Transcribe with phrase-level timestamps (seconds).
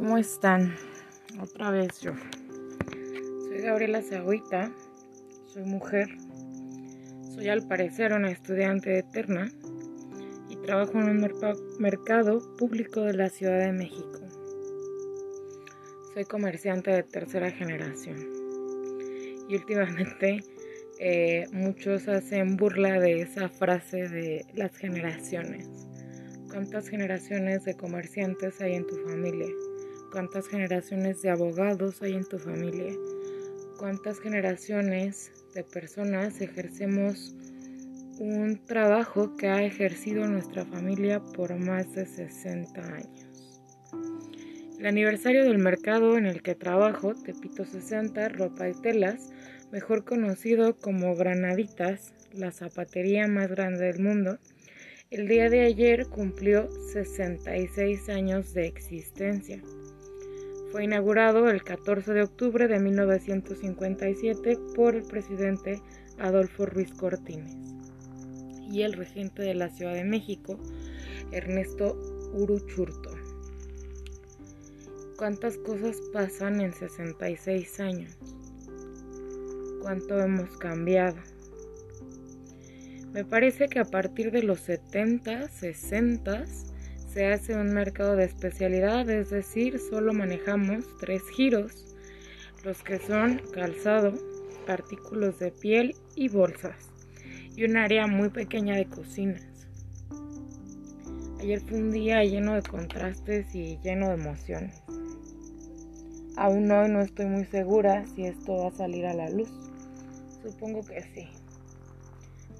[0.00, 0.74] ¿cómo están?
[1.42, 2.12] Otra vez yo.
[3.42, 4.72] Soy Gabriela Zagüita,
[5.44, 6.08] soy mujer,
[7.34, 9.52] soy al parecer una estudiante eterna
[10.48, 11.30] y trabajo en un
[11.78, 14.20] mercado público de la Ciudad de México.
[16.14, 18.16] Soy comerciante de tercera generación
[19.50, 20.42] y últimamente
[20.98, 25.68] eh, muchos hacen burla de esa frase de las generaciones
[26.50, 29.46] ¿Cuántas generaciones de comerciantes hay en tu familia?
[30.12, 32.92] ¿Cuántas generaciones de abogados hay en tu familia?
[33.78, 37.32] ¿Cuántas generaciones de personas ejercemos
[38.18, 43.60] un trabajo que ha ejercido nuestra familia por más de 60 años?
[44.80, 49.30] El aniversario del mercado en el que trabajo, Tepito 60, ropa y telas,
[49.70, 54.38] mejor conocido como Granaditas, la zapatería más grande del mundo,
[55.10, 59.60] el día de ayer cumplió 66 años de existencia.
[60.70, 65.82] Fue inaugurado el 14 de octubre de 1957 por el presidente
[66.18, 67.56] Adolfo Ruiz Cortines
[68.70, 70.58] y el regente de la Ciudad de México,
[71.32, 71.98] Ernesto
[72.34, 73.10] Uruchurto.
[75.16, 78.16] ¿Cuántas cosas pasan en 66 años?
[79.82, 81.18] ¿Cuánto hemos cambiado?
[83.12, 86.44] Me parece que a partir de los 70, 60
[87.12, 91.84] se hace un mercado de especialidad, es decir, solo manejamos tres giros,
[92.64, 94.12] los que son calzado,
[94.68, 96.76] artículos de piel y bolsas,
[97.56, 99.44] y un área muy pequeña de cocinas.
[101.40, 104.82] Ayer fue un día lleno de contrastes y lleno de emociones.
[106.36, 109.50] Aún hoy no estoy muy segura si esto va a salir a la luz.
[110.42, 111.28] Supongo que sí.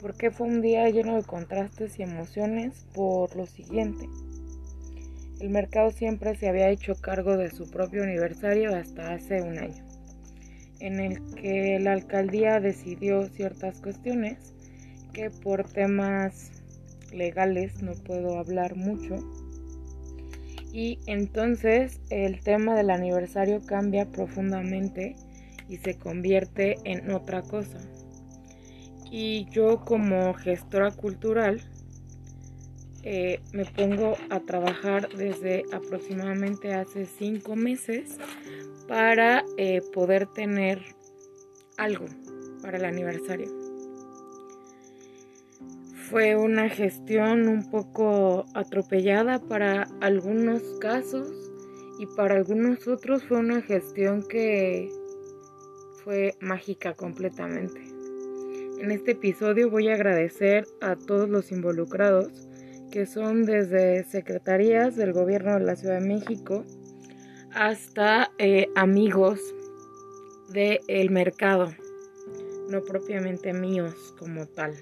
[0.00, 2.86] ¿Por fue un día lleno de contrastes y emociones?
[2.94, 4.08] Por lo siguiente.
[5.40, 9.84] El mercado siempre se había hecho cargo de su propio aniversario hasta hace un año,
[10.80, 14.38] en el que la alcaldía decidió ciertas cuestiones
[15.12, 16.50] que por temas
[17.12, 19.16] legales no puedo hablar mucho.
[20.72, 25.16] Y entonces el tema del aniversario cambia profundamente
[25.68, 27.80] y se convierte en otra cosa
[29.10, 31.60] y yo como gestora cultural
[33.02, 38.18] eh, me pongo a trabajar desde aproximadamente hace cinco meses
[38.88, 40.80] para eh, poder tener
[41.76, 42.06] algo
[42.62, 43.48] para el aniversario.
[46.10, 51.32] Fue una gestión un poco atropellada para algunos casos
[52.00, 54.90] y para algunos otros fue una gestión que
[56.02, 57.80] fue mágica completamente.
[58.80, 62.49] En este episodio voy a agradecer a todos los involucrados,
[62.90, 66.64] que son desde secretarías del gobierno de la Ciudad de México
[67.52, 69.40] hasta eh, amigos
[70.52, 71.72] del mercado,
[72.68, 74.74] no propiamente míos como tal.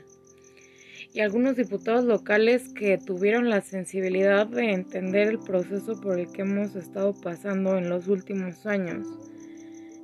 [1.12, 6.42] Y algunos diputados locales que tuvieron la sensibilidad de entender el proceso por el que
[6.42, 9.06] hemos estado pasando en los últimos años.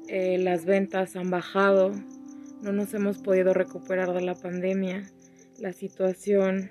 [0.08, 1.92] Eh, las ventas han bajado,
[2.62, 5.04] no nos hemos podido recuperar de la pandemia.
[5.58, 6.70] La situación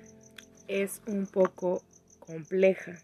[0.68, 1.82] es un poco
[2.18, 2.94] compleja.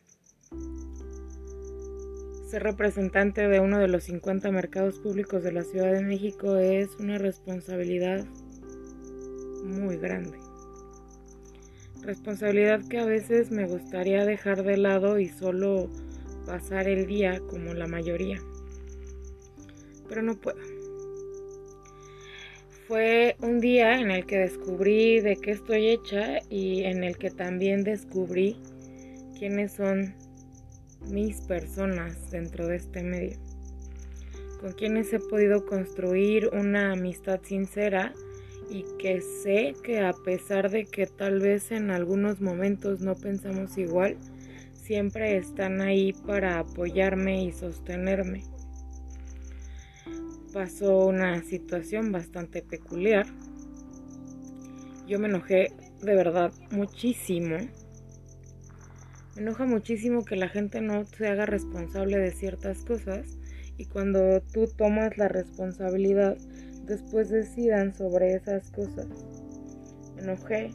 [2.49, 6.89] Ser representante de uno de los 50 mercados públicos de la Ciudad de México es
[6.99, 8.25] una responsabilidad
[9.65, 10.39] muy grande.
[12.03, 15.91] Responsabilidad que a veces me gustaría dejar de lado y solo
[16.47, 18.39] pasar el día como la mayoría.
[20.09, 20.80] Pero no puedo
[22.91, 27.31] fue un día en el que descubrí de qué estoy hecha y en el que
[27.31, 28.57] también descubrí
[29.39, 30.13] quiénes son
[31.09, 33.39] mis personas dentro de este medio,
[34.61, 38.13] con quienes he podido construir una amistad sincera
[38.69, 43.79] y que sé que a pesar de que tal vez en algunos momentos no pensamos
[43.79, 44.17] igual,
[44.75, 48.43] siempre están ahí para apoyarme y sostenerme
[50.53, 53.27] pasó una situación bastante peculiar.
[55.07, 57.57] Yo me enojé de verdad muchísimo.
[59.35, 63.39] Me enoja muchísimo que la gente no se haga responsable de ciertas cosas
[63.77, 66.37] y cuando tú tomas la responsabilidad
[66.85, 69.07] después decidan sobre esas cosas.
[70.17, 70.71] Me enojé,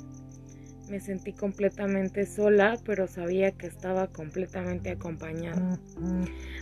[0.90, 5.80] me sentí completamente sola, pero sabía que estaba completamente acompañada.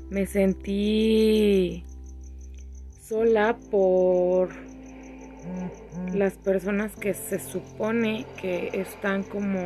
[0.09, 1.85] Me sentí
[3.07, 4.49] sola por
[6.13, 9.59] las personas que se supone que están como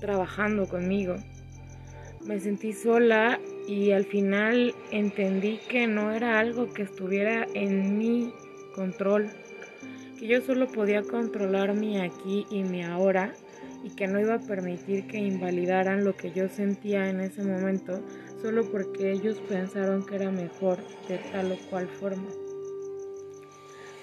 [0.00, 1.16] trabajando conmigo.
[2.24, 3.38] me sentí sola
[3.68, 8.32] y al final entendí que no era algo que estuviera en mi
[8.74, 9.28] control,
[10.18, 13.34] que yo solo podía controlar mi aquí y mi ahora
[13.82, 18.00] y que no iba a permitir que invalidaran lo que yo sentía en ese momento
[18.44, 20.76] solo porque ellos pensaron que era mejor
[21.08, 22.28] de tal o cual forma.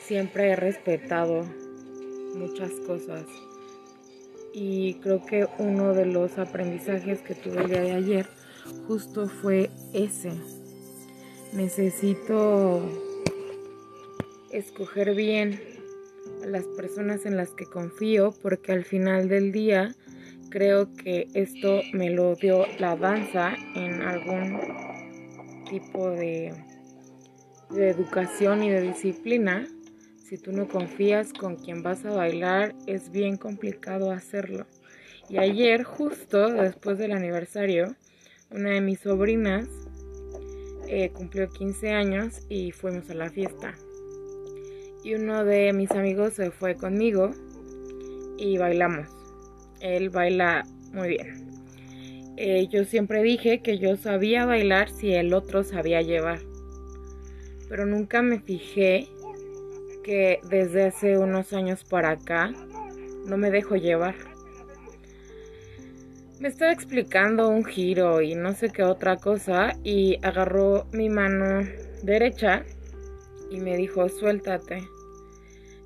[0.04, 1.46] Siempre he respetado
[2.34, 3.28] muchas cosas
[4.52, 8.26] y creo que uno de los aprendizajes que tuve el día de ayer
[8.88, 10.32] justo fue ese.
[11.54, 12.82] Necesito
[14.50, 15.62] escoger bien
[16.42, 19.96] a las personas en las que confío porque al final del día
[20.52, 24.60] creo que esto me lo dio la danza en algún
[25.68, 26.54] tipo de,
[27.74, 29.66] educación y de disciplina
[30.32, 34.66] si tú no confías con quien vas a bailar, es bien complicado hacerlo.
[35.28, 37.96] Y ayer, justo después del aniversario,
[38.50, 39.68] una de mis sobrinas
[40.88, 43.76] eh, cumplió 15 años y fuimos a la fiesta.
[45.04, 47.32] Y uno de mis amigos se fue conmigo
[48.38, 49.21] y bailamos.
[49.82, 50.64] Él baila
[50.94, 51.52] muy bien.
[52.38, 56.40] Eh, yo siempre dije que yo sabía bailar si el otro sabía llevar.
[57.70, 59.08] Pero nunca me fijé
[60.04, 62.52] que desde hace unos años para acá
[63.26, 64.16] no me dejo llevar.
[66.40, 71.68] Me estaba explicando un giro y no sé qué otra cosa y agarró mi mano
[72.02, 72.66] derecha
[73.52, 74.82] y me dijo suéltate.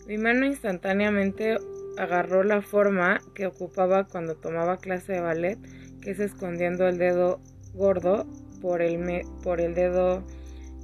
[0.07, 1.57] Mi mano instantáneamente
[1.97, 5.59] agarró la forma que ocupaba cuando tomaba clase de ballet,
[6.01, 7.39] que es escondiendo el dedo
[7.73, 8.25] gordo
[8.61, 10.23] por el, por el dedo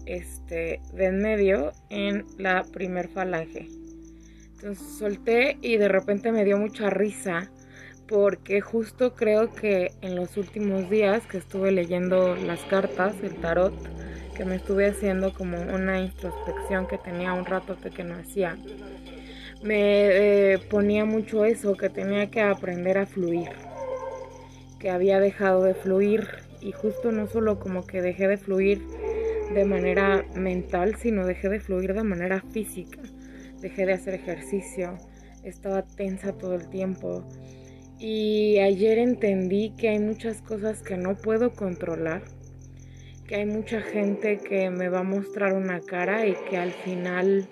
[0.05, 3.67] este, de en medio en la primer falange.
[4.55, 7.51] Entonces solté y de repente me dio mucha risa
[8.07, 13.73] porque justo creo que en los últimos días que estuve leyendo las cartas, el tarot,
[14.35, 18.57] que me estuve haciendo como una introspección que tenía un rato que no hacía,
[19.63, 23.49] me eh, ponía mucho eso, que tenía que aprender a fluir,
[24.79, 26.27] que había dejado de fluir
[26.61, 28.81] y justo no solo como que dejé de fluir
[29.53, 32.99] de manera mental, sino dejé de fluir de manera física.
[33.59, 34.97] Dejé de hacer ejercicio,
[35.43, 37.23] estaba tensa todo el tiempo.
[37.99, 42.23] Y ayer entendí que hay muchas cosas que no puedo controlar,
[43.27, 47.47] que hay mucha gente que me va a mostrar una cara y que al final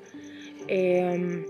[0.68, 1.46] em,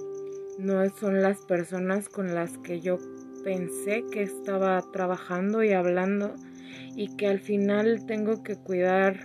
[0.60, 2.98] no son las personas con las que yo
[3.46, 6.36] pensé que estaba trabajando y hablando
[6.96, 9.22] y que al final tengo que cuidar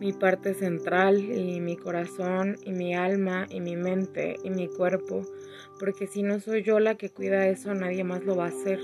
[0.00, 5.22] mi parte central y mi corazón y mi alma y mi mente y mi cuerpo,
[5.78, 8.80] porque si no soy yo la que cuida eso, nadie más lo va a hacer.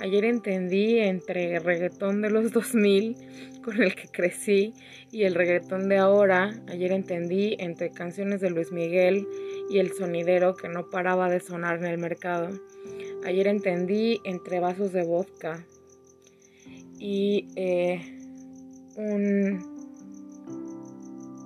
[0.00, 3.16] Ayer entendí entre el reggaetón de los 2000
[3.62, 4.74] con el que crecí
[5.12, 9.26] y el reggaetón de ahora, ayer entendí entre canciones de Luis Miguel
[9.72, 12.50] y el sonidero que no paraba de sonar en el mercado.
[13.24, 15.64] Ayer entendí entre vasos de vodka
[16.98, 18.00] y eh,
[18.96, 19.72] un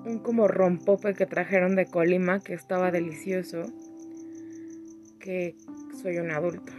[0.07, 3.63] un como rompope que trajeron de Colima que estaba delicioso,
[5.19, 5.57] que
[6.01, 6.73] soy un adulto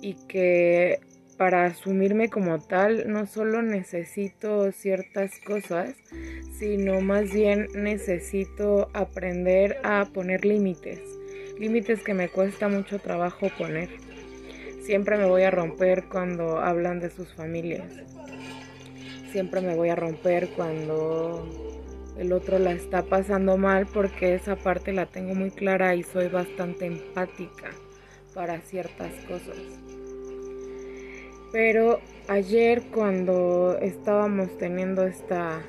[0.00, 1.00] y que
[1.36, 5.94] para asumirme como tal no solo necesito ciertas cosas,
[6.58, 11.00] sino más bien necesito aprender a poner límites,
[11.58, 13.88] límites que me cuesta mucho trabajo poner.
[14.82, 17.90] Siempre me voy a romper cuando hablan de sus familias.
[19.32, 21.48] Siempre me voy a romper cuando
[22.18, 26.28] el otro la está pasando mal porque esa parte la tengo muy clara y soy
[26.28, 27.70] bastante empática
[28.34, 29.56] para ciertas cosas.
[31.54, 35.62] Pero ayer cuando estábamos teniendo esta,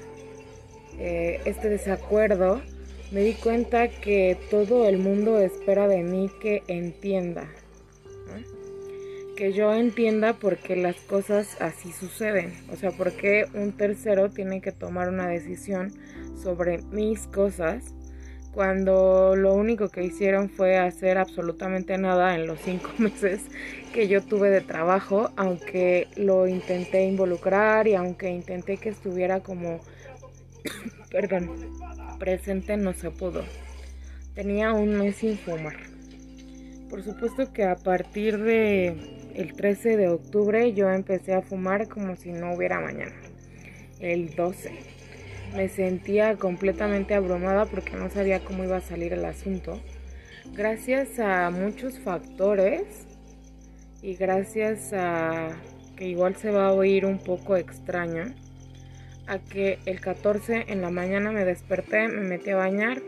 [0.97, 2.63] eh, este desacuerdo,
[3.11, 7.47] me di cuenta que todo el mundo espera de mí que entienda.
[9.37, 12.51] Que yo entienda por qué las cosas así suceden.
[12.73, 15.93] O sea, por qué un tercero tiene que tomar una decisión
[16.41, 17.93] sobre mis cosas
[18.55, 23.41] cuando lo único que hicieron fue hacer absolutamente nada en los cinco meses
[23.93, 29.81] que yo tuve de trabajo, aunque lo intenté involucrar y aunque intenté que estuviera como,
[31.11, 31.51] perdón,
[32.17, 33.43] presente, no se pudo.
[34.33, 35.75] Tenía un mes sin fumar.
[36.89, 38.95] Por supuesto que a partir de
[39.35, 43.15] el 13 de octubre yo empecé a fumar como si no hubiera mañana.
[43.99, 44.94] El 12
[45.55, 49.79] me sentía completamente abrumada porque no sabía cómo iba a salir el asunto.
[50.53, 52.83] Gracias a muchos factores
[54.01, 55.49] y gracias a
[55.95, 58.25] que igual se va a oír un poco extraño,
[59.27, 63.01] a que el 14 en la mañana me desperté, me metí a bañar.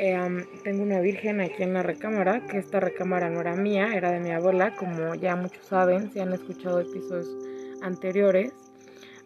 [0.00, 0.16] Eh,
[0.62, 4.20] tengo una virgen aquí en la recámara, que esta recámara no era mía, era de
[4.20, 7.28] mi abuela, como ya muchos saben, si han escuchado episodios
[7.82, 8.52] anteriores.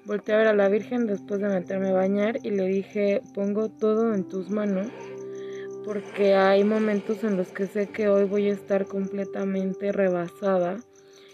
[0.04, 3.68] Volté a ver a la Virgen después de meterme a bañar y le dije, pongo
[3.68, 4.88] todo en tus manos
[5.84, 10.78] porque hay momentos en los que sé que hoy voy a estar completamente rebasada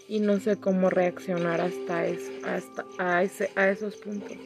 [0.07, 2.01] y no sé cómo reaccionar hasta,
[2.45, 4.37] hasta a, ese, a esos puntos.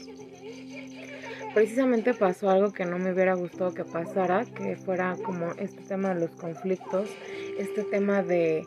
[1.54, 6.14] Precisamente pasó algo que no me hubiera gustado que pasara, que fuera como este tema
[6.14, 7.10] de los conflictos,
[7.58, 8.66] este tema de,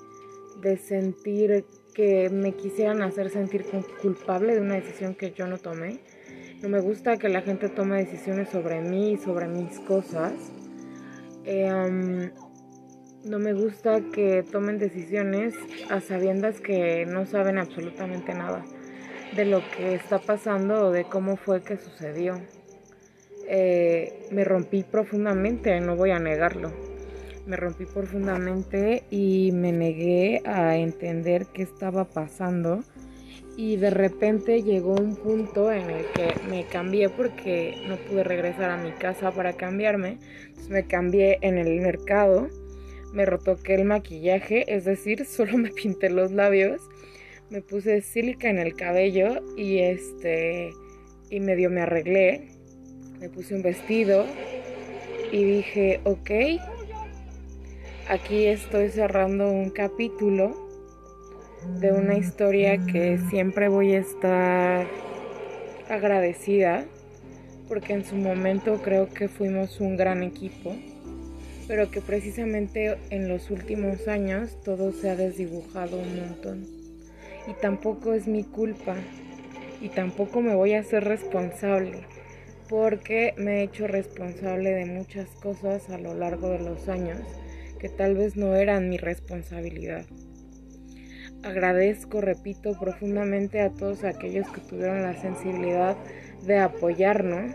[0.60, 1.64] de sentir
[1.96, 3.64] que me quisieran hacer sentir
[4.02, 6.00] culpable de una decisión que yo no tomé.
[6.60, 10.34] No me gusta que la gente tome decisiones sobre mí y sobre mis cosas.
[11.46, 12.30] Eh,
[13.24, 15.54] no me gusta que tomen decisiones
[15.88, 18.62] a sabiendas que no saben absolutamente nada
[19.34, 22.34] de lo que está pasando o de cómo fue que sucedió.
[23.48, 26.85] Eh, me rompí profundamente, no voy a negarlo
[27.46, 32.82] me rompí profundamente y me negué a entender qué estaba pasando
[33.56, 38.70] y de repente llegó un punto en el que me cambié porque no pude regresar
[38.70, 40.18] a mi casa para cambiarme.
[40.68, 42.48] Me cambié en el mercado,
[43.14, 46.82] me retoqué el maquillaje, es decir, solo me pinté los labios,
[47.48, 50.72] me puse sílica en el cabello y este
[51.30, 52.48] y medio me arreglé,
[53.20, 54.26] me puse un vestido
[55.32, 56.30] y dije, ok,
[58.08, 60.54] Aquí estoy cerrando un capítulo
[61.80, 64.86] de una historia que siempre voy a estar
[65.88, 66.84] agradecida
[67.66, 70.76] porque en su momento creo que fuimos un gran equipo,
[71.66, 76.64] pero que precisamente en los últimos años todo se ha desdibujado un montón.
[77.48, 78.94] Y tampoco es mi culpa
[79.80, 82.06] y tampoco me voy a hacer responsable
[82.68, 87.18] porque me he hecho responsable de muchas cosas a lo largo de los años
[87.78, 90.04] que tal vez no eran mi responsabilidad.
[91.42, 95.96] Agradezco, repito, profundamente a todos aquellos que tuvieron la sensibilidad
[96.44, 97.52] de apoyarnos.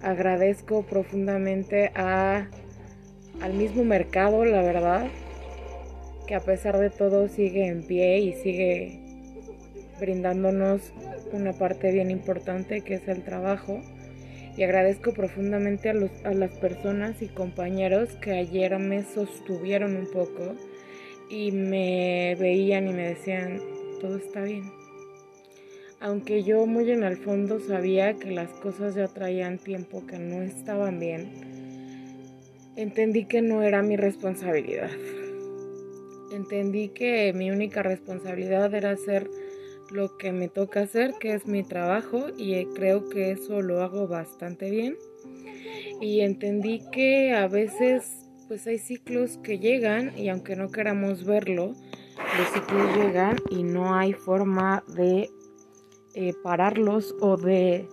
[0.00, 2.48] Agradezco profundamente a,
[3.40, 5.08] al mismo mercado, la verdad,
[6.26, 9.00] que a pesar de todo sigue en pie y sigue
[10.00, 10.92] brindándonos
[11.32, 13.80] una parte bien importante que es el trabajo
[14.58, 20.10] y agradezco profundamente a, los, a las personas y compañeros que ayer me sostuvieron un
[20.10, 20.56] poco
[21.30, 23.60] y me veían y me decían,
[24.00, 24.64] todo está bien.
[26.00, 30.42] Aunque yo muy en el fondo sabía que las cosas ya traían tiempo que no
[30.42, 31.30] estaban bien,
[32.74, 34.90] entendí que no era mi responsabilidad.
[36.32, 39.30] Entendí que mi única responsabilidad era ser
[39.90, 43.82] lo que me toca hacer, que es mi trabajo, y eh, creo que eso lo
[43.82, 44.96] hago bastante bien.
[46.00, 51.74] Y entendí que a veces pues hay ciclos que llegan y aunque no queramos verlo,
[52.38, 55.28] los ciclos llegan y no hay forma de
[56.14, 57.86] eh, pararlos o de,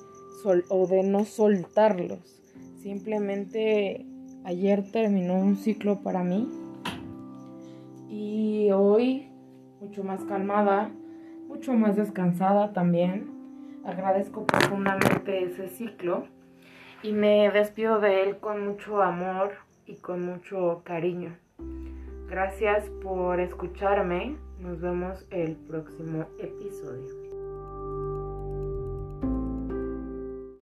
[0.69, 2.41] o de no soltarlos.
[2.81, 4.05] Simplemente
[4.45, 6.47] ayer terminó un ciclo para mí
[8.09, 9.27] y hoy
[9.81, 10.89] mucho más calmada,
[11.47, 13.29] mucho más descansada también.
[13.85, 16.25] Agradezco profundamente ese ciclo
[17.03, 19.51] y me despido de él con mucho amor
[19.85, 21.37] y con mucho cariño.
[22.27, 24.37] Gracias por escucharme.
[24.59, 27.24] Nos vemos el próximo episodio.